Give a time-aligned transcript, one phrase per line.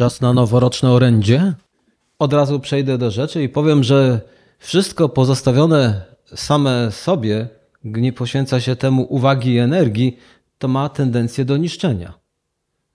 [0.00, 1.54] Czas na noworoczne orędzie.
[2.18, 4.20] Od razu przejdę do rzeczy i powiem, że
[4.58, 6.02] wszystko pozostawione
[6.34, 7.48] same sobie,
[7.84, 10.18] gdy nie poświęca się temu uwagi i energii,
[10.58, 12.14] to ma tendencję do niszczenia.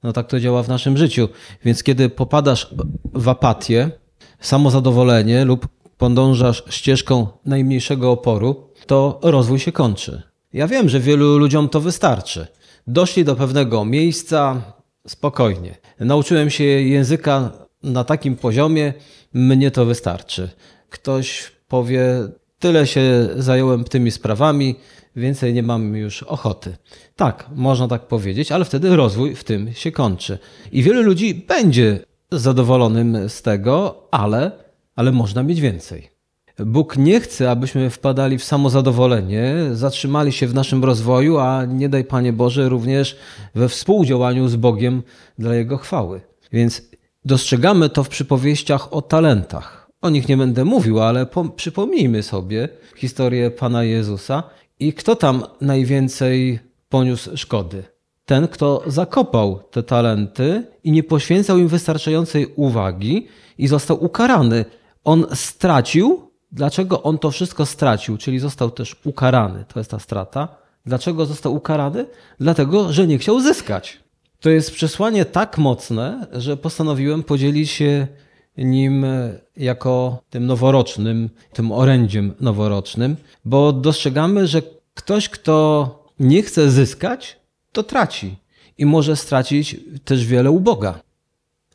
[0.03, 1.29] No tak to działa w naszym życiu.
[1.65, 2.75] Więc kiedy popadasz
[3.13, 3.91] w apatię,
[4.39, 5.67] samozadowolenie lub
[5.97, 10.21] podążasz ścieżką najmniejszego oporu, to rozwój się kończy.
[10.53, 12.47] Ja wiem, że wielu ludziom to wystarczy.
[12.87, 14.61] Doszli do pewnego miejsca
[15.07, 15.77] spokojnie.
[15.99, 17.51] Nauczyłem się języka
[17.83, 18.93] na takim poziomie,
[19.33, 20.49] mnie to wystarczy.
[20.89, 22.05] Ktoś powie,
[22.59, 24.75] tyle się zająłem tymi sprawami,
[25.15, 26.77] więcej nie mam już ochoty.
[27.15, 30.37] Tak, można tak powiedzieć, ale wtedy rozwój w tym się kończy.
[30.71, 31.99] I wielu ludzi będzie
[32.31, 34.51] zadowolonym z tego, ale,
[34.95, 36.14] ale można mieć więcej.
[36.59, 42.03] Bóg nie chce, abyśmy wpadali w samozadowolenie, zatrzymali się w naszym rozwoju, a nie daj
[42.03, 43.17] Panie Boże również
[43.55, 45.03] we współdziałaniu z Bogiem
[45.39, 46.21] dla Jego chwały.
[46.51, 46.81] Więc
[47.25, 49.89] dostrzegamy to w przypowieściach o talentach.
[50.01, 54.43] O nich nie będę mówił, ale przypomnijmy sobie historię Pana Jezusa
[54.79, 56.59] i kto tam najwięcej
[56.89, 57.83] poniósł szkody.
[58.25, 64.65] Ten, kto zakopał te talenty i nie poświęcał im wystarczającej uwagi i został ukarany.
[65.03, 69.65] On stracił Dlaczego on to wszystko stracił, czyli został też ukarany?
[69.73, 70.47] To jest ta strata.
[70.85, 72.05] Dlaczego został ukarany?
[72.39, 73.99] Dlatego, że nie chciał zyskać.
[74.39, 78.07] To jest przesłanie tak mocne, że postanowiłem podzielić się
[78.57, 79.05] nim
[79.57, 84.61] jako tym noworocznym, tym orędziem noworocznym, bo dostrzegamy, że
[84.93, 85.55] ktoś, kto
[86.19, 87.39] nie chce zyskać,
[87.71, 88.35] to traci
[88.77, 89.75] i może stracić
[90.05, 90.99] też wiele u Boga.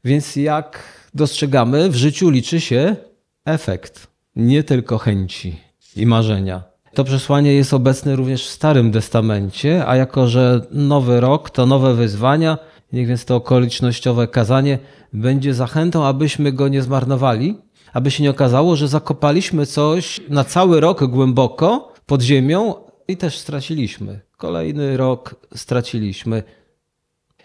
[0.05, 0.83] Więc jak
[1.15, 2.97] dostrzegamy, w życiu liczy się
[3.45, 5.57] efekt nie tylko chęci
[5.97, 6.63] i marzenia.
[6.95, 11.95] To przesłanie jest obecne również w Starym Testamencie, a jako że nowy rok to nowe
[11.95, 12.59] wyzwania,
[12.93, 14.79] niech więc to okolicznościowe kazanie
[15.13, 17.59] będzie zachętą, abyśmy go nie zmarnowali,
[17.93, 22.75] aby się nie okazało, że zakopaliśmy coś na cały rok głęboko pod ziemią
[23.09, 24.21] i też straciliśmy.
[24.37, 26.43] Kolejny rok straciliśmy.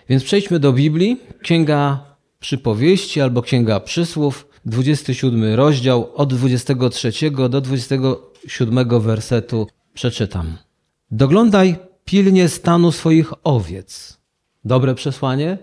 [0.09, 1.20] Więc przejdźmy do Biblii.
[1.42, 2.00] Księga
[2.40, 10.58] Przypowieści albo Księga Przysłów, 27 rozdział od 23 do 27 wersetu przeczytam.
[11.12, 14.18] Doglądaj pilnie stanu swoich owiec.
[14.66, 15.58] Dobre przesłanie?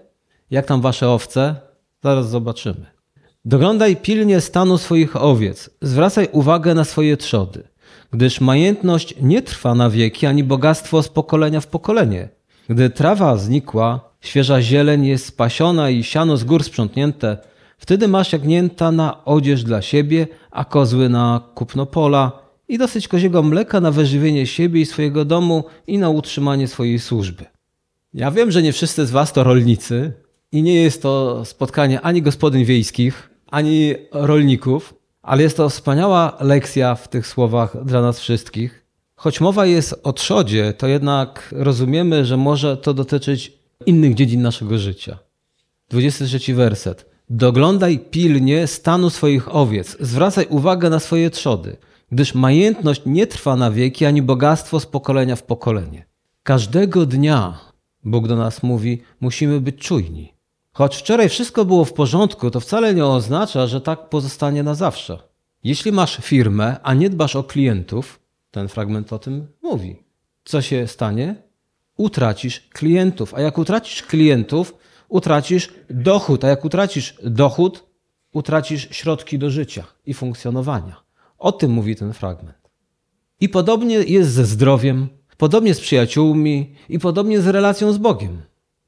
[0.51, 1.57] Jak tam wasze owce?
[2.03, 2.87] Zaraz zobaczymy.
[3.45, 5.71] Doglądaj pilnie stanu swoich owiec.
[5.81, 7.63] Zwracaj uwagę na swoje trzody,
[8.13, 12.29] gdyż majętność nie trwa na wieki, ani bogactwo z pokolenia w pokolenie.
[12.69, 17.39] Gdy trawa znikła, świeża zieleń jest spasiona i siano z gór sprzątnięte,
[17.83, 22.33] Wtedy masz jagnięta na odzież dla siebie, a kozły na kupno pola
[22.69, 27.45] i dosyć koziego mleka na wyżywienie siebie i swojego domu i na utrzymanie swojej służby.
[28.15, 30.13] Ja wiem, że nie wszyscy z was to rolnicy
[30.53, 36.95] i nie jest to spotkanie ani gospodyń wiejskich, ani rolników, ale jest to wspaniała lekcja
[36.95, 38.87] w tych słowach dla nas wszystkich.
[39.15, 43.53] Choć mowa jest o trzodzie, to jednak rozumiemy, że może to dotyczyć
[43.87, 45.19] innych dziedzin naszego życia.
[45.89, 47.12] 23 werset.
[47.35, 51.77] Doglądaj pilnie stanu swoich owiec, zwracaj uwagę na swoje trzody,
[52.11, 56.07] gdyż majętność nie trwa na wieki, ani bogactwo z pokolenia w pokolenie.
[56.43, 57.59] Każdego dnia,
[58.05, 60.35] Bóg do nas mówi, musimy być czujni.
[60.73, 65.19] Choć wczoraj wszystko było w porządku, to wcale nie oznacza, że tak pozostanie na zawsze.
[65.65, 68.21] Jeśli masz firmę, a nie dbasz o klientów,
[68.51, 69.97] ten fragment o tym mówi.
[70.45, 71.35] Co się stanie?
[71.97, 74.75] Utracisz klientów, a jak utracisz klientów,
[75.13, 77.85] utracisz dochód, a jak utracisz dochód,
[78.33, 81.03] utracisz środki do życia i funkcjonowania.
[81.39, 82.71] O tym mówi ten fragment.
[83.41, 88.43] I podobnie jest ze zdrowiem, podobnie z przyjaciółmi i podobnie z relacją z Bogiem.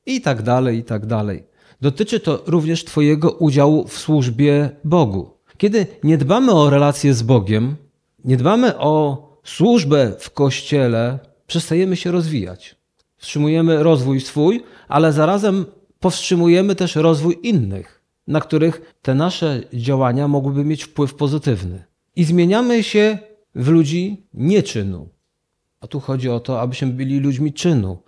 [0.07, 1.45] I tak dalej, i tak dalej.
[1.81, 5.31] Dotyczy to również Twojego udziału w służbie Bogu.
[5.59, 7.77] Kiedy nie dbamy o relacje z Bogiem,
[8.25, 12.77] nie dbamy o służbę w kościele, przestajemy się rozwijać.
[13.17, 15.67] Wstrzymujemy rozwój swój, ale zarazem
[16.05, 21.85] powstrzymujemy też rozwój innych, na których te nasze działania mogłyby mieć wpływ pozytywny.
[22.17, 23.19] I zmieniamy się
[23.55, 25.09] w ludzi nieczynu.
[25.81, 28.03] A tu chodzi o to, abyśmy byli ludźmi czynu,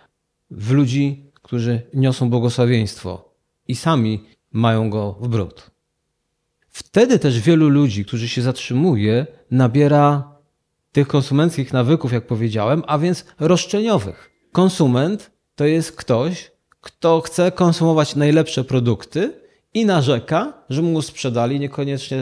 [0.51, 3.33] w ludzi, którzy niosą błogosławieństwo
[3.67, 5.71] i sami mają go w brud.
[6.69, 10.35] Wtedy też wielu ludzi, którzy się zatrzymuje, nabiera
[10.91, 14.31] tych konsumenckich nawyków, jak powiedziałem, a więc roszczeniowych.
[14.51, 16.56] Konsument to jest ktoś,
[16.87, 19.33] kto chce konsumować najlepsze produkty
[19.73, 22.19] i narzeka, że mu sprzedali niekoniecznie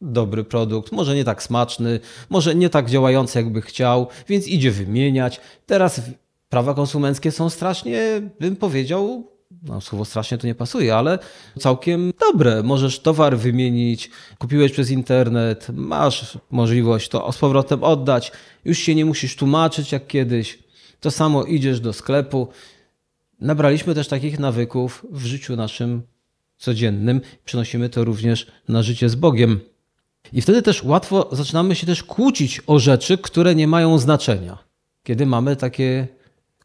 [0.00, 2.00] dobry produkt, może nie tak smaczny,
[2.30, 5.40] może nie tak działający, jakby chciał, więc idzie wymieniać.
[5.66, 6.00] Teraz
[6.48, 8.00] prawa konsumenckie są strasznie,
[8.40, 9.30] bym powiedział,
[9.62, 11.18] no, słowo strasznie to nie pasuje, ale
[11.58, 12.62] całkiem dobre.
[12.62, 18.32] Możesz towar wymienić, kupiłeś przez internet, masz możliwość to z powrotem oddać,
[18.64, 20.58] już się nie musisz tłumaczyć jak kiedyś.
[21.00, 22.48] To samo idziesz do sklepu.
[23.40, 26.02] Nabraliśmy też takich nawyków w życiu naszym
[26.58, 29.60] codziennym, przenosimy to również na życie z Bogiem.
[30.32, 34.58] I wtedy też łatwo zaczynamy się też kłócić o rzeczy, które nie mają znaczenia,
[35.02, 36.08] kiedy mamy takie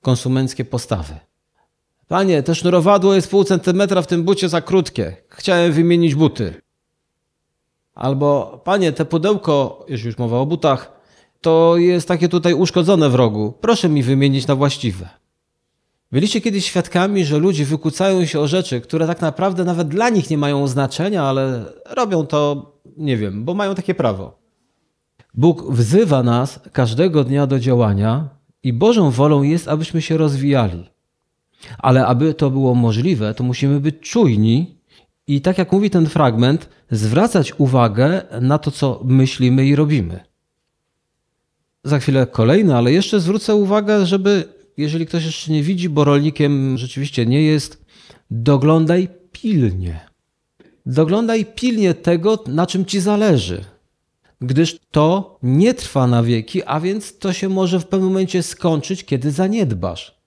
[0.01, 1.15] konsumenckie postawy.
[2.07, 5.17] Panie, to sznurowadło jest pół centymetra w tym bucie za krótkie.
[5.29, 6.53] Chciałem wymienić buty.
[7.95, 10.91] Albo, panie, te pudełko, jeśli już mowa o butach,
[11.41, 13.53] to jest takie tutaj uszkodzone w rogu.
[13.61, 15.20] Proszę mi wymienić na właściwe.
[16.11, 20.29] Byliście kiedyś świadkami, że ludzie wykłócają się o rzeczy, które tak naprawdę nawet dla nich
[20.29, 24.39] nie mają znaczenia, ale robią to, nie wiem, bo mają takie prawo.
[25.33, 28.29] Bóg wzywa nas każdego dnia do działania
[28.63, 30.89] i Bożą wolą jest, abyśmy się rozwijali.
[31.77, 34.77] Ale aby to było możliwe, to musimy być czujni
[35.27, 40.19] i tak jak mówi ten fragment, zwracać uwagę na to, co myślimy i robimy.
[41.83, 44.43] Za chwilę kolejne, ale jeszcze zwrócę uwagę, żeby,
[44.81, 47.85] jeżeli ktoś jeszcze nie widzi, bo rolnikiem rzeczywiście nie jest,
[48.31, 49.99] doglądaj pilnie.
[50.85, 53.65] Doglądaj pilnie tego, na czym ci zależy,
[54.41, 59.05] gdyż to nie trwa na wieki, a więc to się może w pewnym momencie skończyć,
[59.05, 60.21] kiedy zaniedbasz.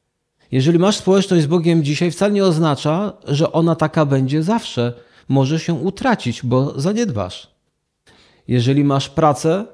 [0.52, 4.92] Jeżeli masz społeczność z Bogiem dzisiaj, wcale nie oznacza, że ona taka będzie zawsze.
[5.28, 7.50] Może się utracić, bo zaniedbasz.
[8.48, 9.66] Jeżeli masz pracę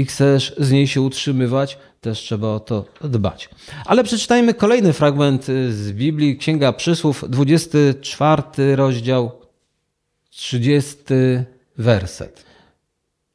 [0.00, 3.48] i chcesz z niej się utrzymywać, też trzeba o to dbać.
[3.86, 9.32] Ale przeczytajmy kolejny fragment z Biblii, Księga Przysłów, 24 rozdział,
[10.30, 10.96] 30
[11.78, 12.44] werset.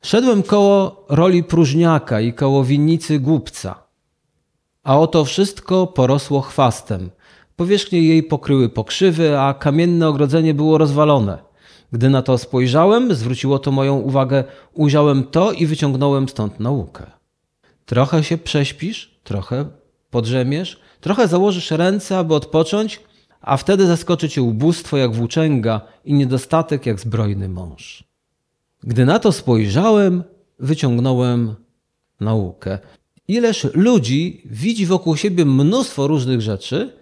[0.02, 3.86] Szedłem koło roli próżniaka i koło winnicy głupca
[4.86, 7.10] a oto wszystko porosło chwastem.
[7.56, 11.38] Powierzchnie jej pokryły pokrzywy, a kamienne ogrodzenie było rozwalone.
[11.96, 14.44] Gdy na to spojrzałem, zwróciło to moją uwagę,
[14.74, 17.06] ujrzałem to i wyciągnąłem stąd naukę.
[17.86, 19.66] Trochę się prześpisz, trochę
[20.10, 23.00] podrzemiesz, trochę założysz ręce, aby odpocząć,
[23.42, 28.04] a wtedy zaskoczy cię ubóstwo jak włóczęga i niedostatek jak zbrojny mąż.
[28.84, 30.24] Gdy na to spojrzałem,
[30.60, 31.56] wyciągnąłem
[32.20, 32.80] naukę.
[33.28, 36.94] Ileż ludzi widzi wokół siebie mnóstwo różnych rzeczy,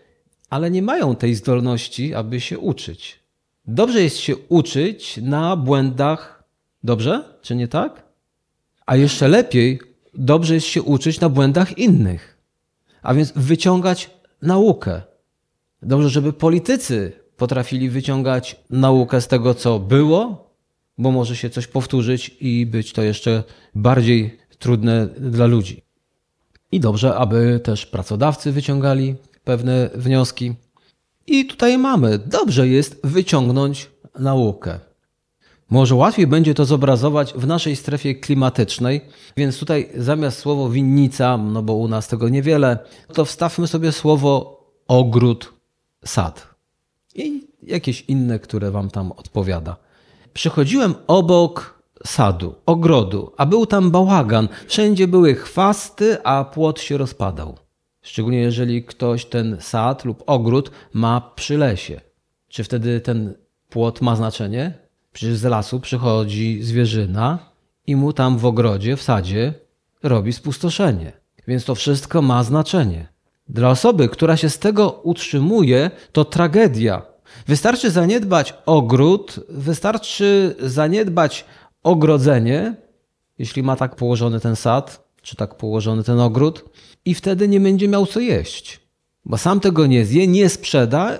[0.50, 3.23] ale nie mają tej zdolności, aby się uczyć.
[3.68, 6.44] Dobrze jest się uczyć na błędach,
[6.84, 8.04] dobrze, czy nie tak?
[8.86, 9.80] A jeszcze lepiej,
[10.14, 12.38] dobrze jest się uczyć na błędach innych,
[13.02, 14.10] a więc wyciągać
[14.42, 15.02] naukę.
[15.82, 20.50] Dobrze, żeby politycy potrafili wyciągać naukę z tego, co było,
[20.98, 23.44] bo może się coś powtórzyć i być to jeszcze
[23.76, 25.82] bardziej trudne dla ludzi.
[26.72, 30.54] I dobrze, aby też pracodawcy wyciągali pewne wnioski.
[31.28, 33.90] I tutaj mamy, dobrze jest wyciągnąć
[34.20, 34.80] naukę.
[35.70, 39.02] Może łatwiej będzie to zobrazować w naszej strefie klimatycznej,
[39.38, 42.80] więc tutaj zamiast słowo winnica, no bo u nas tego niewiele,
[43.14, 45.54] to wstawmy sobie słowo ogród,
[46.06, 46.48] sad
[47.16, 49.76] i jakieś inne, które wam tam odpowiada.
[50.34, 54.48] Przychodziłem obok sadu, ogrodu, a był tam bałagan.
[54.68, 57.58] Wszędzie były chwasty, a płot się rozpadał.
[58.04, 62.02] Szczególnie jeżeli ktoś ten sad lub ogród ma przy lesie.
[62.48, 63.34] Czy wtedy ten
[63.70, 64.74] płot ma znaczenie?
[65.14, 67.40] Przecież z lasu przychodzi zwierzyna
[67.88, 69.54] i mu tam w ogrodzie, w sadzie
[70.04, 71.12] robi spustoszenie.
[71.48, 73.08] Więc to wszystko ma znaczenie.
[73.50, 77.02] Dla osoby, która się z tego utrzymuje, to tragedia.
[77.48, 81.46] Wystarczy zaniedbać ogród, wystarczy zaniedbać
[81.84, 82.76] ogrodzenie,
[83.38, 86.66] jeśli ma tak położony ten sad, czy tak położony ten ogród,
[87.06, 88.80] i wtedy nie będzie miał co jeść,
[89.26, 91.20] bo sam tego nie zje, nie sprzeda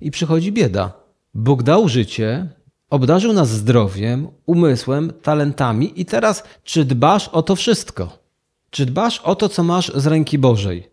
[0.00, 0.92] i przychodzi bieda.
[1.34, 2.48] Bóg dał życie,
[2.90, 8.18] obdarzył nas zdrowiem, umysłem, talentami, i teraz czy dbasz o to wszystko?
[8.70, 10.90] Czy dbasz o to, co masz z ręki Bożej?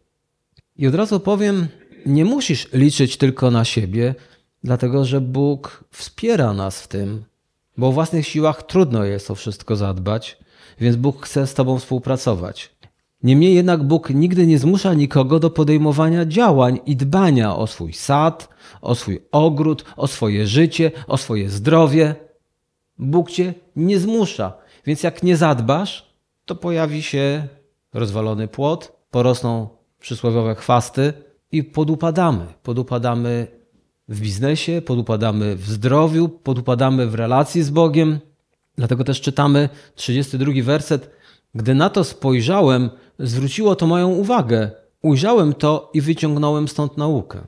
[0.77, 1.67] I od razu powiem,
[2.05, 4.15] nie musisz liczyć tylko na siebie,
[4.63, 7.23] dlatego że Bóg wspiera nas w tym,
[7.77, 10.37] bo o własnych siłach trudno jest o wszystko zadbać,
[10.79, 12.75] więc Bóg chce z Tobą współpracować.
[13.23, 18.49] Niemniej jednak Bóg nigdy nie zmusza nikogo do podejmowania działań i dbania o swój sad,
[18.81, 22.15] o swój ogród, o swoje życie, o swoje zdrowie.
[22.99, 24.53] Bóg Cię nie zmusza,
[24.85, 26.13] więc jak nie zadbasz,
[26.45, 27.47] to pojawi się
[27.93, 29.67] rozwalony płot, porosną
[29.99, 31.13] przysłowiowe chwasty
[31.51, 32.45] i podupadamy.
[32.63, 33.47] Podupadamy
[34.07, 38.19] w biznesie, podupadamy w zdrowiu, podupadamy w relacji z Bogiem.
[38.75, 41.09] Dlatego też czytamy 32 werset.
[41.55, 44.72] Gdy na to spojrzałem, zwróciło to moją uwagę.
[45.01, 47.41] Ujrzałem to i wyciągnąłem stąd naukę.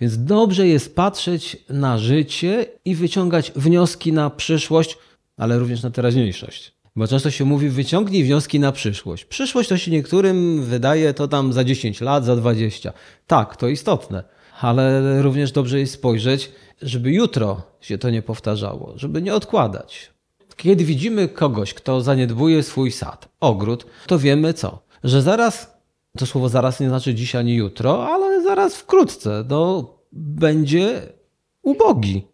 [0.00, 4.98] Więc dobrze jest patrzeć na życie i wyciągać wnioski na przyszłość,
[5.36, 6.76] ale również na teraźniejszość.
[6.96, 9.24] Bo często się mówi, wyciągnij wnioski na przyszłość.
[9.24, 12.92] Przyszłość to się niektórym wydaje to tam za 10 lat, za 20.
[13.26, 14.24] Tak, to istotne,
[14.60, 20.15] ale również dobrze jest spojrzeć, żeby jutro się to nie powtarzało, żeby nie odkładać.
[20.56, 24.82] Kiedy widzimy kogoś, kto zaniedbuje swój sad, ogród, to wiemy co?
[25.04, 25.76] Że zaraz,
[26.18, 31.02] to słowo zaraz nie znaczy dziś ani jutro, ale zaraz wkrótce, no, będzie
[31.62, 32.26] ubogi,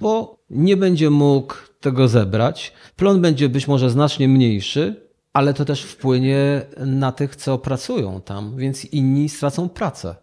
[0.00, 2.72] bo nie będzie mógł tego zebrać.
[2.96, 8.56] Plon będzie być może znacznie mniejszy, ale to też wpłynie na tych, co pracują tam,
[8.56, 10.14] więc inni stracą pracę.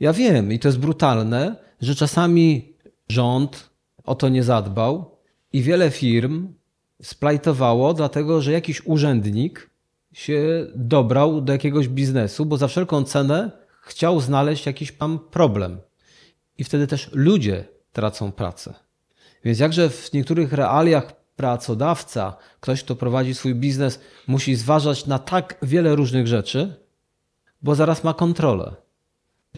[0.00, 2.74] Ja wiem, i to jest brutalne, że czasami
[3.08, 3.70] rząd
[4.04, 5.18] o to nie zadbał
[5.52, 6.48] i wiele firm
[7.04, 9.70] splajtowało, dlatego że jakiś urzędnik
[10.12, 13.50] się dobrał do jakiegoś biznesu, bo za wszelką cenę
[13.82, 15.78] chciał znaleźć jakiś tam problem.
[16.58, 18.74] I wtedy też ludzie tracą pracę.
[19.44, 25.58] Więc jakże w niektórych realiach pracodawca, ktoś, kto prowadzi swój biznes, musi zważać na tak
[25.62, 26.74] wiele różnych rzeczy,
[27.62, 28.74] bo zaraz ma kontrolę.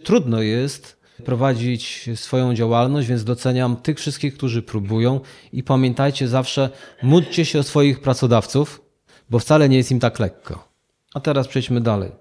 [0.02, 5.20] Trudno jest prowadzić swoją działalność, więc doceniam tych wszystkich, którzy próbują
[5.52, 6.70] i pamiętajcie zawsze,
[7.02, 8.82] módlcie się o swoich pracodawców,
[9.30, 10.68] bo wcale nie jest im tak lekko.
[11.14, 12.12] A teraz przejdźmy dalej.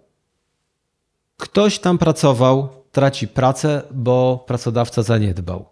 [1.37, 5.65] Ktoś tam pracował, traci pracę, bo pracodawca zaniedbał.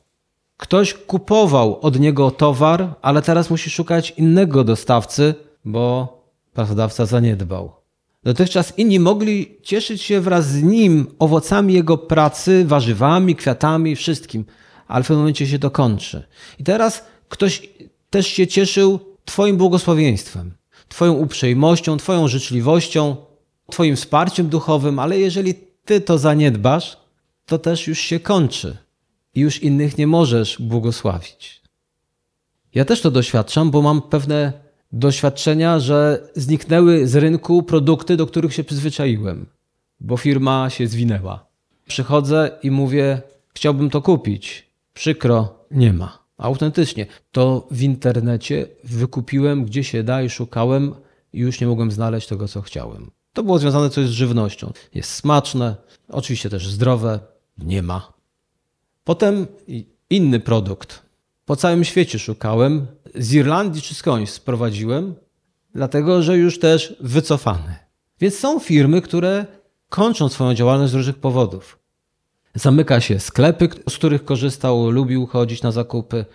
[0.58, 6.18] Ktoś kupował od niego towar, ale teraz musi szukać innego dostawcy, bo
[6.54, 7.83] pracodawca zaniedbał.
[8.24, 14.46] Dotychczas inni mogli cieszyć się wraz z nim owocami jego pracy, warzywami, kwiatami, wszystkim,
[14.88, 16.24] ale w pewnym momencie się to kończy.
[16.60, 17.70] I teraz ktoś
[18.10, 20.54] też się cieszył Twoim błogosławieństwem,
[20.90, 23.16] Twoją uprzejmością, Twoją życzliwością,
[23.72, 25.54] Twoim wsparciem duchowym, ale jeżeli
[25.86, 26.98] Ty to zaniedbasz,
[27.46, 28.78] to też już się kończy
[29.36, 31.62] i już innych nie możesz błogosławić.
[32.74, 34.63] Ja też to doświadczam, bo mam pewne
[34.94, 39.46] doświadczenia, że zniknęły z rynku produkty, do których się przyzwyczaiłem,
[40.00, 41.46] bo firma się zwinęła.
[41.88, 43.22] Przychodzę i mówię,
[43.54, 44.70] chciałbym to kupić.
[44.94, 46.24] Przykro, nie ma.
[46.38, 47.06] Autentycznie.
[47.32, 50.96] To w internecie wykupiłem gdzie się da i szukałem
[51.34, 53.12] i już nie mogłem znaleźć tego, co chciałem.
[53.34, 54.72] To było związane coś z żywnością.
[54.94, 55.76] Jest smaczne,
[56.10, 57.20] oczywiście też zdrowe,
[57.58, 58.14] nie ma.
[59.04, 59.48] Potem
[60.10, 61.04] inny produkt.
[61.46, 62.88] Po całym świecie szukałem.
[63.16, 65.16] Z Irlandii czy skądś sprowadziłem,
[65.76, 67.76] dlatego że już też wycofany.
[68.20, 69.46] Więc są firmy, które
[69.90, 71.80] kończą swoją działalność z różnych powodów.
[72.56, 76.26] Zamyka się sklepy, z których korzystał, lubił chodzić na zakupy.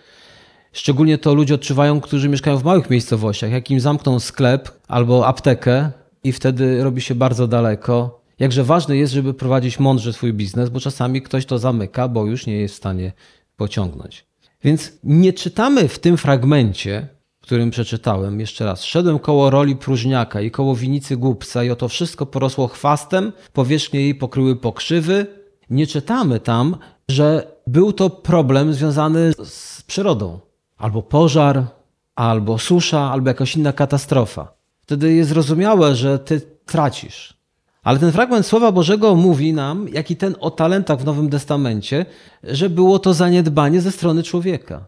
[0.73, 3.51] Szczególnie to ludzie odczuwają, którzy mieszkają w małych miejscowościach.
[3.51, 5.91] Jak im zamkną sklep albo aptekę
[6.25, 10.81] i wtedy robi się bardzo daleko, Jakże ważne jest, żeby prowadzić mądrze swój biznes, bo
[10.81, 13.13] czasami ktoś to zamyka, bo już nie jest w stanie
[13.57, 14.28] pociągnąć.
[14.65, 17.09] Więc nie czytamy w tym fragmencie,
[17.41, 18.85] którym przeczytałem jeszcze raz.
[18.85, 24.15] Szedłem koło roli próżniaka i koło winicy głupca i oto wszystko porosło chwastem, powierzchnie jej
[24.15, 25.27] pokryły pokrzywy.
[25.71, 26.77] Nie czytamy tam,
[27.09, 30.41] że był to problem związany z przyrodą.
[30.77, 31.67] Albo pożar,
[32.15, 34.53] albo susza, albo jakaś inna katastrofa.
[34.81, 37.38] Wtedy jest zrozumiałe, że ty tracisz.
[37.83, 42.07] Ale ten fragment Słowa Bożego mówi nam, jak i ten o talentach w Nowym Testamencie,
[42.45, 44.87] że było to zaniedbanie ze strony człowieka.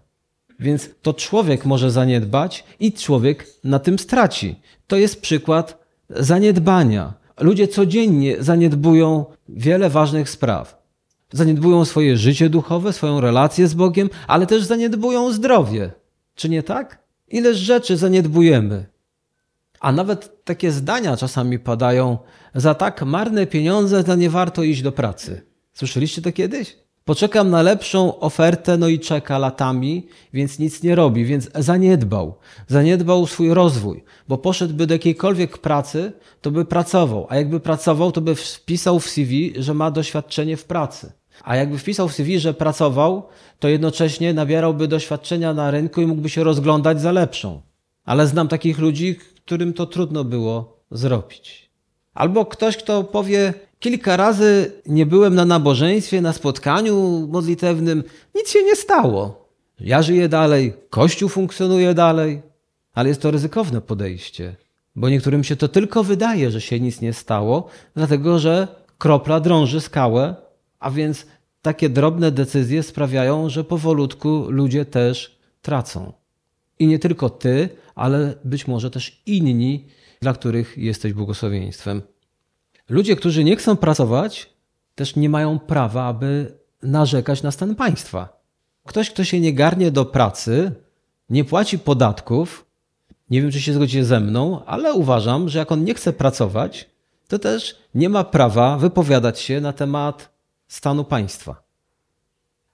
[0.60, 4.56] Więc to człowiek może zaniedbać i człowiek na tym straci.
[4.86, 7.14] To jest przykład zaniedbania.
[7.40, 10.82] Ludzie codziennie zaniedbują wiele ważnych spraw.
[11.32, 15.90] Zaniedbują swoje życie duchowe, swoją relację z Bogiem, ale też zaniedbują zdrowie.
[16.34, 17.02] Czy nie tak?
[17.28, 18.86] Ileż rzeczy zaniedbujemy.
[19.80, 22.18] A nawet takie zdania czasami padają:
[22.54, 25.42] Za tak marne pieniądze to nie warto iść do pracy.
[25.72, 26.76] Słyszeliście to kiedyś?
[27.04, 32.34] Poczekam na lepszą ofertę, no i czeka latami, więc nic nie robi, więc zaniedbał.
[32.68, 38.20] Zaniedbał swój rozwój, bo poszedłby do jakiejkolwiek pracy, to by pracował, a jakby pracował, to
[38.20, 41.12] by wpisał w CV, że ma doświadczenie w pracy.
[41.44, 43.22] A jakby wpisał w CV, że pracował,
[43.58, 47.60] to jednocześnie nabierałby doświadczenia na rynku i mógłby się rozglądać za lepszą.
[48.04, 49.18] Ale znam takich ludzi,
[49.50, 51.70] którym to trudno było zrobić.
[52.14, 58.04] Albo ktoś, kto powie, kilka razy nie byłem na nabożeństwie, na spotkaniu modlitewnym,
[58.34, 59.48] nic się nie stało.
[59.80, 62.42] Ja żyję dalej, Kościół funkcjonuje dalej,
[62.94, 64.56] ale jest to ryzykowne podejście,
[64.96, 69.80] bo niektórym się to tylko wydaje, że się nic nie stało, dlatego że kropla drąży
[69.80, 70.34] skałę,
[70.78, 71.26] a więc
[71.62, 76.19] takie drobne decyzje sprawiają, że powolutku ludzie też tracą.
[76.80, 79.86] I nie tylko ty, ale być może też inni,
[80.20, 82.02] dla których jesteś błogosławieństwem.
[82.88, 84.50] Ludzie, którzy nie chcą pracować,
[84.94, 88.40] też nie mają prawa, aby narzekać na stan państwa.
[88.86, 90.72] Ktoś, kto się nie garnie do pracy,
[91.30, 92.66] nie płaci podatków,
[93.30, 96.90] nie wiem, czy się zgodzi ze mną, ale uważam, że jak on nie chce pracować,
[97.28, 100.30] to też nie ma prawa wypowiadać się na temat
[100.68, 101.62] stanu państwa.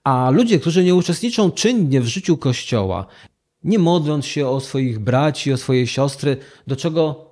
[0.03, 3.05] A ludzie, którzy nie uczestniczą czynnie w życiu Kościoła,
[3.67, 7.27] nie modląc się o swoich braci, o swoje siostry, do czego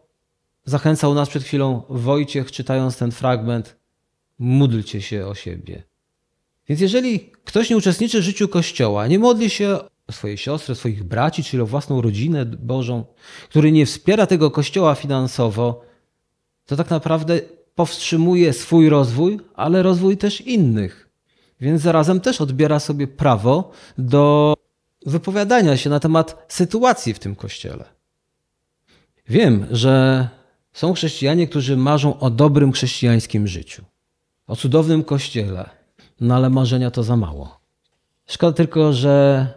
[0.65, 3.75] zachęcał nas przed chwilą Wojciech, czytając ten fragment,
[4.39, 5.83] módlcie się o siebie.
[6.69, 11.03] Więc jeżeli ktoś nie uczestniczy w życiu Kościoła, nie modli się o swoje siostry, swoich
[11.03, 13.05] braci, czyli o własną rodzinę Bożą,
[13.49, 15.81] który nie wspiera tego Kościoła finansowo,
[16.65, 17.39] to tak naprawdę
[17.75, 21.09] powstrzymuje swój rozwój, ale rozwój też innych.
[21.61, 24.53] Więc zarazem też odbiera sobie prawo do
[25.05, 27.85] wypowiadania się na temat sytuacji w tym kościele.
[29.29, 30.27] Wiem, że
[30.73, 33.83] są chrześcijanie, którzy marzą o dobrym chrześcijańskim życiu,
[34.47, 35.69] o cudownym kościele,
[36.21, 37.59] no ale marzenia to za mało.
[38.25, 39.47] Szkoda tylko, że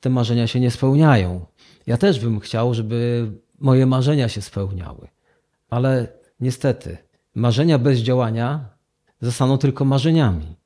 [0.00, 1.46] te marzenia się nie spełniają.
[1.86, 5.08] Ja też bym chciał, żeby moje marzenia się spełniały,
[5.70, 6.08] ale
[6.40, 6.98] niestety
[7.34, 8.68] marzenia bez działania
[9.20, 10.56] zostaną tylko marzeniami.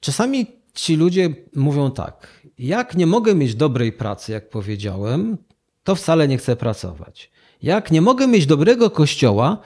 [0.00, 5.38] Czasami ci ludzie mówią tak: Jak nie mogę mieć dobrej pracy, jak powiedziałem,
[5.84, 7.30] to wcale nie chcę pracować.
[7.62, 9.58] Jak nie mogę mieć dobrego kościoła,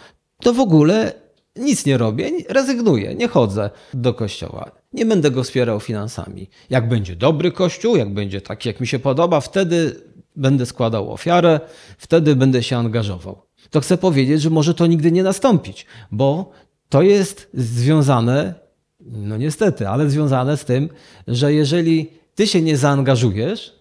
[0.43, 1.13] to w ogóle
[1.57, 4.71] nic nie robię, rezygnuję, nie chodzę do kościoła.
[4.93, 6.51] Nie będę go wspierał finansami.
[6.71, 10.01] Jak będzie dobry kościół, jak będzie taki, jak mi się podoba, wtedy
[10.37, 11.61] będę składał ofiarę,
[11.99, 13.43] wtedy będę się angażował.
[13.71, 16.51] To chcę powiedzieć, że może to nigdy nie nastąpić, bo
[16.89, 18.55] to jest związane,
[19.01, 20.89] no niestety, ale związane z tym,
[21.29, 23.73] że jeżeli ty się nie zaangażujesz,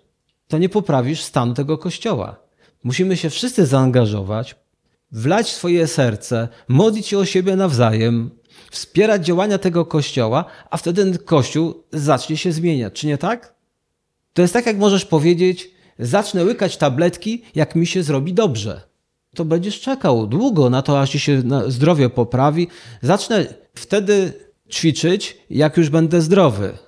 [0.47, 2.39] to nie poprawisz stanu tego kościoła.
[2.83, 4.55] Musimy się wszyscy zaangażować,
[5.11, 8.31] wlać swoje serce, modlić się o siebie nawzajem,
[8.71, 12.93] wspierać działania tego kościoła, a wtedy ten kościół zacznie się zmieniać.
[12.93, 13.53] Czy nie tak?
[14.33, 18.81] To jest tak, jak możesz powiedzieć: Zacznę łykać tabletki, jak mi się zrobi dobrze.
[19.35, 22.67] To będziesz czekał długo na to, aż ci się zdrowie poprawi.
[23.01, 24.33] Zacznę wtedy
[24.71, 26.86] ćwiczyć, jak już będę zdrowy.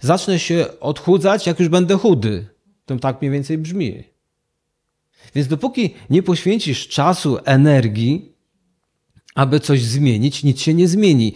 [0.00, 2.46] Zacznę się odchudzać, jak już będę chudy.
[2.86, 4.04] To tak mniej więcej brzmi.
[5.34, 8.32] Więc dopóki nie poświęcisz czasu, energii,
[9.34, 11.34] aby coś zmienić, nic się nie zmieni.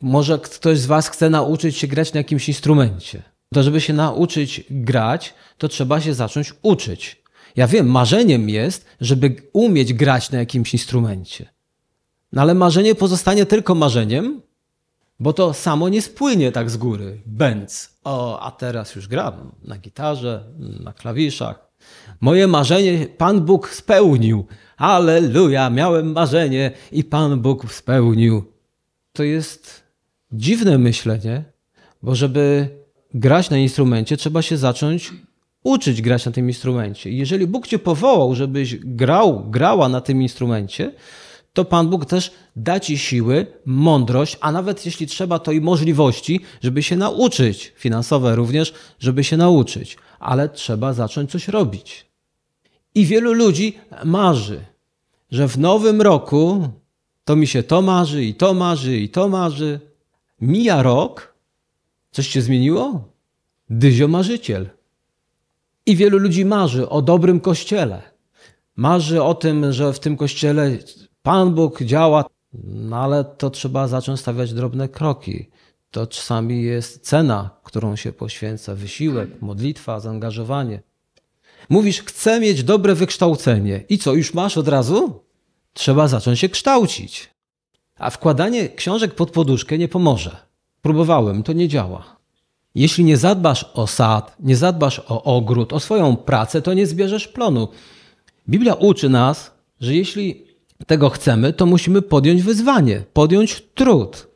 [0.00, 3.22] Może ktoś z Was chce nauczyć się grać na jakimś instrumencie.
[3.54, 7.22] To, żeby się nauczyć grać, to trzeba się zacząć uczyć.
[7.56, 11.46] Ja wiem, marzeniem jest, żeby umieć grać na jakimś instrumencie.
[12.32, 14.42] No ale marzenie pozostanie tylko marzeniem,
[15.20, 17.20] bo to samo nie spłynie tak z góry.
[17.26, 17.90] Bęc.
[18.04, 20.44] O, a teraz już gram na gitarze,
[20.80, 21.66] na klawiszach.
[22.20, 24.46] Moje marzenie Pan Bóg spełnił.
[24.76, 28.44] Aleluja, miałem marzenie i Pan Bóg spełnił.
[29.12, 29.82] To jest
[30.32, 31.44] dziwne myślenie,
[32.02, 32.68] bo żeby
[33.14, 35.12] grać na instrumencie, trzeba się zacząć
[35.62, 37.10] uczyć grać na tym instrumencie.
[37.10, 40.92] jeżeli Bóg cię powołał, żebyś grał, grała na tym instrumencie,
[41.56, 46.40] to Pan Bóg też da ci siły, mądrość, a nawet jeśli trzeba, to i możliwości,
[46.62, 49.96] żeby się nauczyć, finansowe również, żeby się nauczyć.
[50.18, 52.06] Ale trzeba zacząć coś robić.
[52.94, 54.60] I wielu ludzi marzy,
[55.30, 56.68] że w nowym roku
[57.24, 59.80] to mi się to marzy, i to marzy, i to marzy.
[60.40, 61.34] Mija rok,
[62.10, 63.12] coś się zmieniło?
[63.70, 64.70] Dyzio marzyciel.
[65.86, 68.02] I wielu ludzi marzy o dobrym kościele.
[68.76, 70.78] Marzy o tym, że w tym kościele
[71.26, 72.24] Pan Bóg działa,
[72.64, 75.48] no ale to trzeba zacząć stawiać drobne kroki.
[75.90, 80.82] To czasami jest cena, którą się poświęca, wysiłek, modlitwa, zaangażowanie.
[81.68, 83.84] Mówisz, chcę mieć dobre wykształcenie.
[83.88, 85.20] I co, już masz od razu?
[85.72, 87.30] Trzeba zacząć się kształcić.
[87.98, 90.36] A wkładanie książek pod poduszkę nie pomoże.
[90.82, 92.16] Próbowałem, to nie działa.
[92.74, 97.28] Jeśli nie zadbasz o sad, nie zadbasz o ogród, o swoją pracę, to nie zbierzesz
[97.28, 97.68] plonu.
[98.48, 100.45] Biblia uczy nas, że jeśli
[100.86, 104.28] tego chcemy, to musimy podjąć wyzwanie, podjąć trud.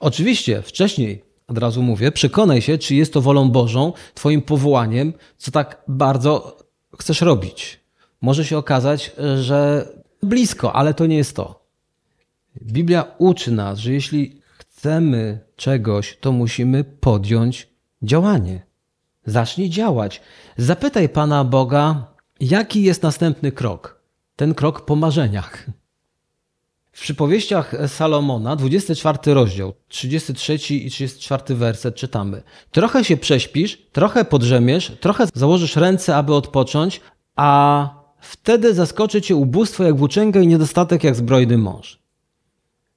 [0.00, 5.50] Oczywiście, wcześniej, od razu mówię, przekonaj się, czy jest to wolą Bożą, Twoim powołaniem, co
[5.50, 6.58] tak bardzo
[6.98, 7.80] chcesz robić.
[8.20, 9.88] Może się okazać, że
[10.22, 11.64] blisko, ale to nie jest to.
[12.62, 17.68] Biblia uczy nas, że jeśli chcemy czegoś, to musimy podjąć
[18.02, 18.66] działanie.
[19.26, 20.20] Zacznij działać.
[20.56, 22.06] Zapytaj Pana Boga,
[22.40, 24.03] jaki jest następny krok.
[24.36, 25.66] Ten krok po marzeniach.
[26.92, 32.42] W przypowieściach Salomona, 24 rozdział, 33 i 34 werset czytamy.
[32.70, 37.00] Trochę się prześpisz, trochę podrzemiesz, trochę założysz ręce, aby odpocząć,
[37.36, 37.88] a
[38.20, 41.98] wtedy zaskoczy cię ubóstwo jak włóczęga i niedostatek jak zbrojny mąż.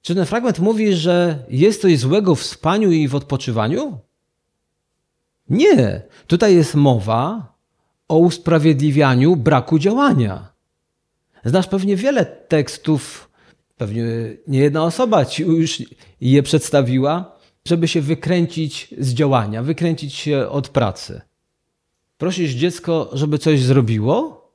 [0.01, 3.99] Czy ten fragment mówi, że jest coś złego w spaniu i w odpoczywaniu?
[5.49, 6.01] Nie.
[6.27, 7.53] Tutaj jest mowa
[8.07, 10.56] o usprawiedliwianiu braku działania.
[11.47, 13.29] Znasz pewnie wiele tekstów,
[13.77, 14.03] pewnie
[14.47, 15.83] nie jedna osoba ci już
[16.21, 21.21] je przedstawiła, żeby się wykręcić z działania, wykręcić się od pracy.
[22.17, 24.47] Prosisz dziecko, żeby coś zrobiło,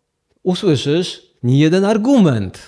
[0.42, 2.58] usłyszysz nie jeden argument.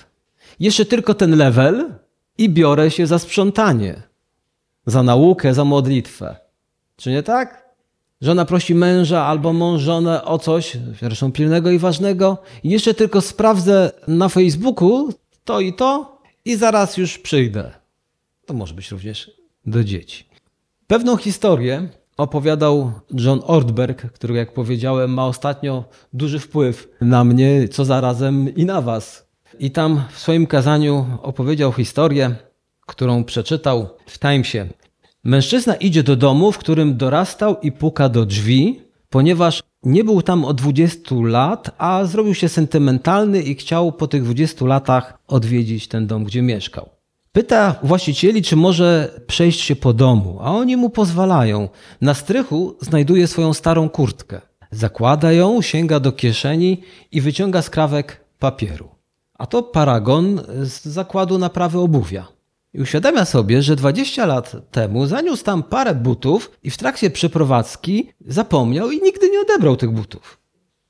[0.61, 1.95] Jeszcze tylko ten level
[2.39, 4.03] i biorę się za sprzątanie,
[4.87, 6.37] za naukę, za modlitwę.
[6.97, 7.64] Czy nie tak?
[8.25, 13.21] Żona prosi męża albo mąż żonę o coś, zresztą pilnego i ważnego, i jeszcze tylko
[13.21, 15.09] sprawdzę na Facebooku
[15.45, 17.73] to i to i zaraz już przyjdę.
[18.47, 19.31] To może być również
[19.67, 20.25] do dzieci.
[20.87, 27.85] Pewną historię opowiadał John Ortberg, który, jak powiedziałem, ma ostatnio duży wpływ na mnie, co
[27.85, 29.29] zarazem i na Was.
[29.59, 32.37] I tam w swoim kazaniu opowiedział historię,
[32.87, 34.67] którą przeczytał w Timesie.
[35.25, 40.45] Mężczyzna idzie do domu, w którym dorastał i puka do drzwi, ponieważ nie był tam
[40.45, 46.07] od 20 lat, a zrobił się sentymentalny i chciał po tych 20 latach odwiedzić ten
[46.07, 46.89] dom, gdzie mieszkał.
[47.33, 51.69] Pyta właścicieli, czy może przejść się po domu, a oni mu pozwalają.
[52.01, 54.41] Na strychu znajduje swoją starą kurtkę.
[54.71, 56.81] Zakłada ją, sięga do kieszeni
[57.13, 58.89] i wyciąga skrawek papieru.
[59.35, 62.27] A to paragon z zakładu naprawy obuwia.
[62.75, 68.09] I uświadamia sobie, że 20 lat temu zaniósł tam parę butów i w trakcie przeprowadzki
[68.27, 70.39] zapomniał i nigdy nie odebrał tych butów.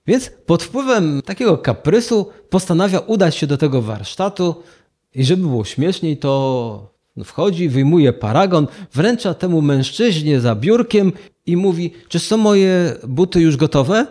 [0.07, 4.62] Więc pod wpływem takiego kaprysu postanawia udać się do tego warsztatu
[5.14, 6.94] i żeby było śmieszniej, to
[7.25, 11.12] wchodzi, wyjmuje paragon, wręcza temu mężczyźnie za biurkiem
[11.47, 14.07] i mówi: Czy są moje buty już gotowe?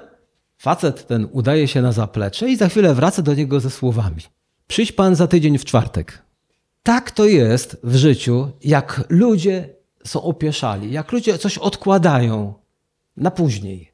[0.57, 4.21] Facet ten udaje się na zaplecze i za chwilę wraca do niego ze słowami:
[4.67, 6.23] Przyjdź pan za tydzień w czwartek.
[6.83, 9.69] Tak to jest w życiu, jak ludzie
[10.05, 12.53] są opieszali, jak ludzie coś odkładają
[13.17, 13.91] na później.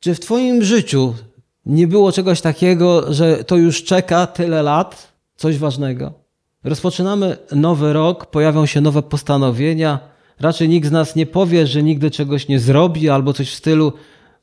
[0.00, 1.14] Czy w Twoim życiu
[1.66, 6.12] nie było czegoś takiego, że to już czeka tyle lat, coś ważnego?
[6.64, 9.98] Rozpoczynamy nowy rok, pojawią się nowe postanowienia.
[10.40, 13.92] Raczej nikt z nas nie powie, że nigdy czegoś nie zrobi albo coś w stylu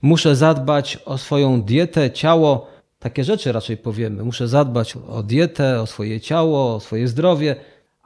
[0.01, 2.67] muszę zadbać o swoją dietę, ciało.
[2.99, 4.23] Takie rzeczy raczej powiemy.
[4.23, 7.55] Muszę zadbać o dietę, o swoje ciało, o swoje zdrowie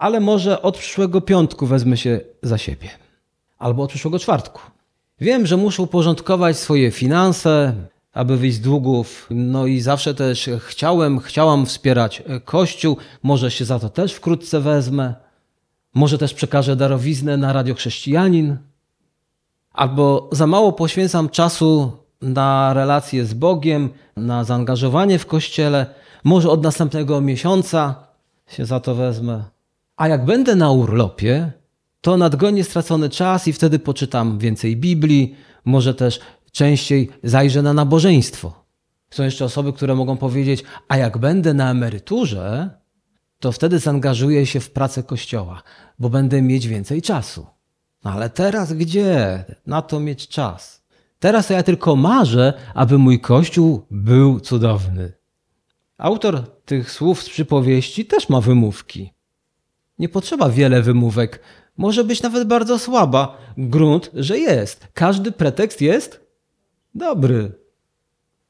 [0.06, 2.90] ale może od przyszłego piątku wezmę się za siebie.
[3.60, 4.62] Albo od przyszłego czwartku.
[5.22, 7.74] Wiem, że muszę uporządkować swoje finanse,
[8.14, 9.28] aby wyjść z długów.
[9.30, 12.98] No i zawsze też chciałem, chciałam wspierać Kościół.
[13.24, 15.14] Może się za to też wkrótce wezmę.
[15.94, 18.58] Może też przekażę darowiznę na Radio Chrześcijanin.
[19.74, 21.92] Albo za mało poświęcam czasu
[22.22, 25.86] na relacje z Bogiem, na zaangażowanie w Kościele.
[26.24, 27.96] Może od następnego miesiąca
[28.48, 29.55] się za to wezmę.
[29.96, 31.52] A jak będę na urlopie,
[32.02, 36.20] to nadgonię stracony czas i wtedy poczytam więcej Biblii, może też
[36.52, 38.66] częściej zajrzę na nabożeństwo.
[39.10, 42.70] Są jeszcze osoby, które mogą powiedzieć: A jak będę na emeryturze,
[43.40, 45.64] to wtedy zaangażuję się w pracę kościoła,
[46.00, 47.48] bo będę mieć więcej czasu.
[48.04, 50.84] No ale teraz gdzie na to mieć czas?
[51.20, 55.14] Teraz ja tylko marzę, aby mój kościół był cudowny.
[55.98, 59.15] Autor tych słów z przypowieści też ma wymówki.
[60.00, 61.40] Nie potrzeba wiele wymówek.
[61.78, 63.38] Może być nawet bardzo słaba.
[63.58, 64.88] Grunt, że jest.
[64.94, 66.20] Każdy pretekst jest
[66.96, 67.52] dobry.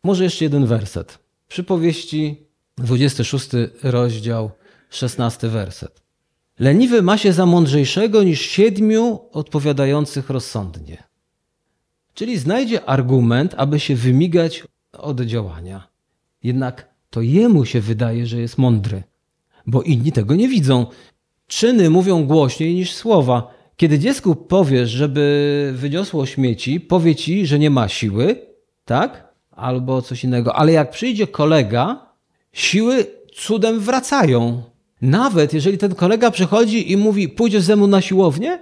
[0.03, 1.19] Może jeszcze jeden werset.
[1.47, 3.49] Przypowieści 26
[3.83, 4.51] rozdział,
[4.89, 6.01] 16 werset.
[6.59, 11.03] Leniwy ma się za mądrzejszego niż siedmiu odpowiadających rozsądnie.
[12.13, 15.87] Czyli znajdzie argument, aby się wymigać od działania.
[16.43, 19.03] Jednak to jemu się wydaje, że jest mądry,
[19.67, 20.85] bo inni tego nie widzą.
[21.47, 23.53] Czyny mówią głośniej niż słowa.
[23.77, 28.35] Kiedy dziecku powiesz, żeby wyniosło śmieci, powie ci, że nie ma siły,
[28.85, 29.33] tak?
[29.51, 30.55] Albo coś innego.
[30.55, 32.13] Ale jak przyjdzie kolega,
[32.53, 34.63] siły cudem wracają.
[35.01, 38.59] Nawet jeżeli ten kolega przychodzi i mówi, pójdziesz ze mną na siłownię?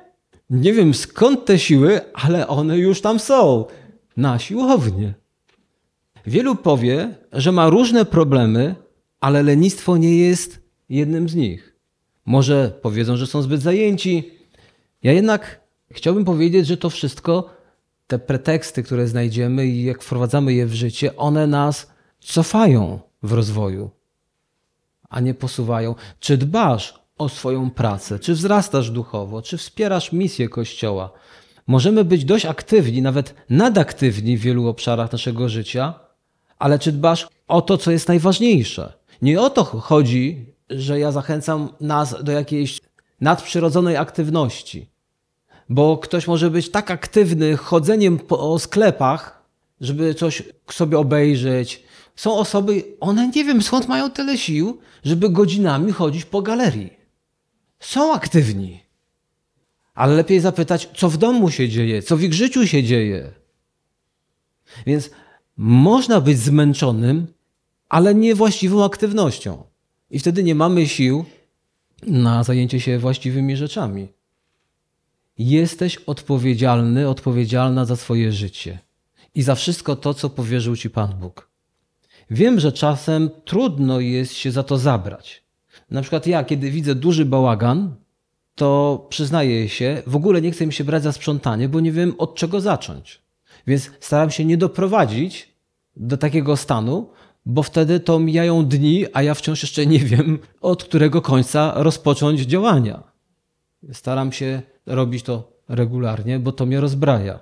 [0.49, 3.65] Nie wiem skąd te siły, ale one już tam są.
[4.17, 5.13] Na siłownię.
[6.27, 8.75] Wielu powie, że ma różne problemy,
[9.19, 11.72] ale lenistwo nie jest jednym z nich.
[12.25, 14.31] Może powiedzą, że są zbyt zajęci.
[15.03, 15.59] Ja jednak
[15.91, 17.49] chciałbym powiedzieć, że to wszystko,
[18.07, 23.89] te preteksty, które znajdziemy i jak wprowadzamy je w życie, one nas cofają w rozwoju,
[25.09, 25.95] a nie posuwają.
[26.19, 31.11] Czy dbasz o swoją pracę, czy wzrastasz duchowo, czy wspierasz misję Kościoła?
[31.67, 35.93] Możemy być dość aktywni, nawet nadaktywni w wielu obszarach naszego życia,
[36.59, 38.93] ale czy dbasz o to, co jest najważniejsze?
[39.21, 42.81] Nie o to chodzi, że ja zachęcam nas do jakiejś
[43.21, 44.89] nadprzyrodzonej aktywności.
[45.69, 49.43] Bo ktoś może być tak aktywny chodzeniem po sklepach,
[49.81, 51.83] żeby coś sobie obejrzeć.
[52.15, 56.93] Są osoby, one nie wiem skąd mają tyle sił, żeby godzinami chodzić po galerii.
[57.79, 58.83] Są aktywni.
[59.93, 63.31] Ale lepiej zapytać, co w domu się dzieje, co w ich życiu się dzieje.
[64.85, 65.09] Więc
[65.57, 67.27] można być zmęczonym,
[67.89, 69.63] ale niewłaściwą aktywnością.
[70.13, 71.25] I wtedy nie mamy sił
[72.07, 74.07] na zajęcie się właściwymi rzeczami.
[75.37, 78.79] Jesteś odpowiedzialny, odpowiedzialna za swoje życie
[79.35, 81.49] i za wszystko to, co powierzył ci Pan Bóg.
[82.29, 85.43] Wiem, że czasem trudno jest się za to zabrać.
[85.89, 87.95] Na przykład ja, kiedy widzę duży bałagan,
[88.55, 92.13] to przyznaję się, w ogóle nie chcę mi się brać za sprzątanie, bo nie wiem
[92.17, 93.21] od czego zacząć.
[93.67, 95.49] Więc staram się nie doprowadzić
[95.95, 97.09] do takiego stanu,
[97.45, 102.41] bo wtedy to mijają dni, a ja wciąż jeszcze nie wiem, od którego końca rozpocząć
[102.41, 103.03] działania.
[103.93, 107.39] Staram się robić to regularnie, bo to mnie rozbraja.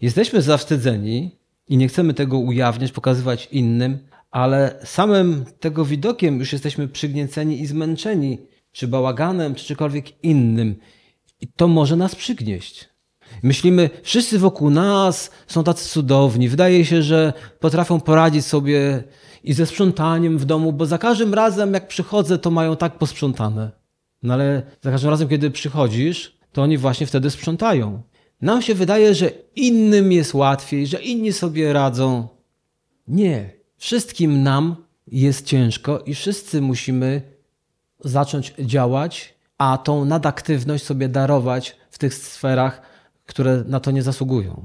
[0.00, 3.98] Jesteśmy zawstydzeni i nie chcemy tego ujawniać, pokazywać innym,
[4.30, 8.38] ale samym tego widokiem już jesteśmy przygnieceni i zmęczeni,
[8.72, 10.76] czy bałaganem, czy czymkolwiek innym.
[11.40, 12.88] I to może nas przygnieść.
[13.42, 16.48] Myślimy, wszyscy wokół nas są tacy cudowni.
[16.48, 19.04] Wydaje się, że potrafią poradzić sobie
[19.46, 23.70] i ze sprzątaniem w domu, bo za każdym razem, jak przychodzę, to mają tak posprzątane.
[24.22, 28.02] No ale za każdym razem, kiedy przychodzisz, to oni właśnie wtedy sprzątają.
[28.40, 32.28] Nam się wydaje, że innym jest łatwiej, że inni sobie radzą.
[33.08, 33.50] Nie.
[33.76, 37.22] Wszystkim nam jest ciężko i wszyscy musimy
[38.00, 42.82] zacząć działać, a tą nadaktywność sobie darować w tych sferach,
[43.26, 44.64] które na to nie zasługują.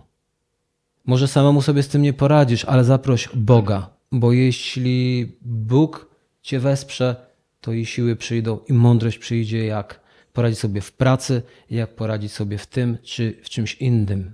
[1.05, 7.31] Może samemu sobie z tym nie poradzisz, ale zaproś Boga, bo jeśli Bóg cię wesprze,
[7.61, 10.01] to i siły przyjdą, i mądrość przyjdzie, jak
[10.33, 14.33] poradzić sobie w pracy, jak poradzić sobie w tym czy w czymś innym.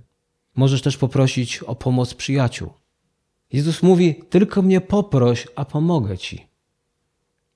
[0.56, 2.70] Możesz też poprosić o pomoc przyjaciół.
[3.52, 6.46] Jezus mówi: Tylko mnie poproś, a pomogę ci.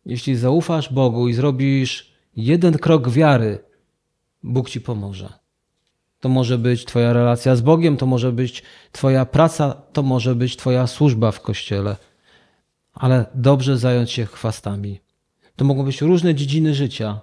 [0.07, 3.59] Jeśli zaufasz Bogu i zrobisz jeden krok wiary,
[4.43, 5.33] Bóg ci pomoże.
[6.21, 10.57] To może być Twoja relacja z Bogiem, to może być Twoja praca, to może być
[10.57, 11.97] Twoja służba w kościele.
[12.93, 15.01] Ale dobrze zająć się chwastami.
[15.57, 17.21] To mogą być różne dziedziny życia,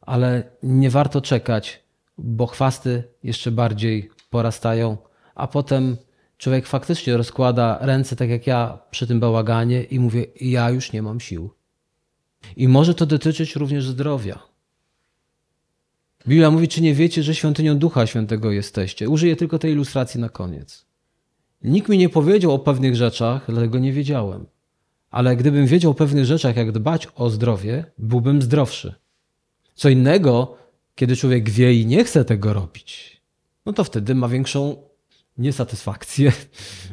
[0.00, 1.82] ale nie warto czekać,
[2.18, 4.96] bo chwasty jeszcze bardziej porastają,
[5.34, 5.96] a potem
[6.38, 11.02] człowiek faktycznie rozkłada ręce, tak jak ja przy tym bałaganie, i mówię: Ja już nie
[11.02, 11.50] mam sił.
[12.56, 14.42] I może to dotyczyć również zdrowia.
[16.28, 19.08] Biblia mówi, czy nie wiecie, że świątynią Ducha Świętego jesteście.
[19.08, 20.86] Użyję tylko tej ilustracji na koniec.
[21.62, 24.46] Nikt mi nie powiedział o pewnych rzeczach, dlatego nie wiedziałem.
[25.10, 28.94] Ale gdybym wiedział o pewnych rzeczach, jak dbać o zdrowie, byłbym zdrowszy.
[29.74, 30.56] Co innego,
[30.94, 33.20] kiedy człowiek wie i nie chce tego robić,
[33.66, 34.76] no to wtedy ma większą
[35.38, 36.32] niesatysfakcję,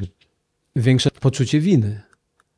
[0.76, 2.02] większe poczucie winy.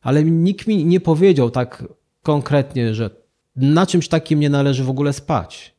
[0.02, 1.84] Ale nikt mi nie powiedział tak
[2.24, 3.10] konkretnie, że
[3.56, 5.76] na czymś takim nie należy w ogóle spać.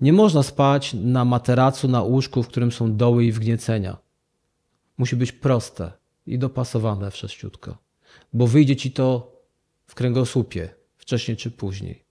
[0.00, 3.96] Nie można spać na materacu, na łóżku, w którym są doły i wgniecenia.
[4.98, 5.92] Musi być proste
[6.26, 7.78] i dopasowane wszeszciutko,
[8.34, 9.32] bo wyjdzie ci to
[9.86, 12.04] w kręgosłupie, wcześniej czy później.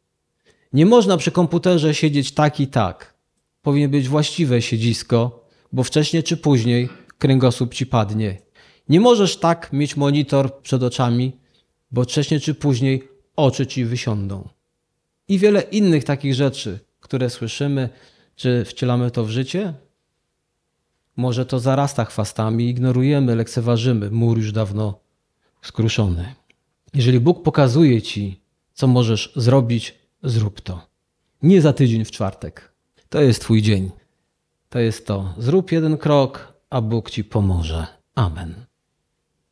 [0.74, 3.14] Nie można przy komputerze siedzieć tak i tak.
[3.62, 8.38] Powinien być właściwe siedzisko, bo wcześniej czy później kręgosłup ci padnie.
[8.90, 11.38] Nie możesz tak mieć monitor przed oczami,
[11.92, 14.50] bo wcześniej czy później oczy ci wysiądą.
[15.28, 17.90] I wiele innych takich rzeczy, które słyszymy,
[18.36, 19.74] czy wcielamy to w życie?
[21.16, 25.03] Może to zarasta chwastami, ignorujemy, lekceważymy, mur już dawno
[25.64, 26.36] skruszony.
[26.94, 28.40] Jeżeli Bóg pokazuje ci,
[28.74, 30.88] co możesz zrobić, zrób to.
[31.42, 32.74] Nie za tydzień w czwartek.
[33.10, 33.92] To jest Twój dzień.
[34.70, 35.34] To jest to.
[35.38, 37.88] Zrób jeden krok, a Bóg Ci pomoże.
[38.16, 38.66] Amen.